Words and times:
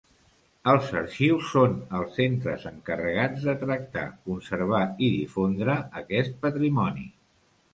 Els 0.71 0.87
arxius 1.01 1.49
són 1.57 1.75
els 1.99 2.15
centres 2.21 2.65
encarregats 2.69 3.45
de 3.49 3.55
tractar, 3.65 4.07
conservar 4.31 4.83
i 4.95 5.11
difondre 5.19 5.77
aquest 6.03 6.37
patrimoni. 6.49 7.07